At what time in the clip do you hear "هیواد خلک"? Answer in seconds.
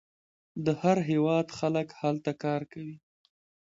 1.09-1.87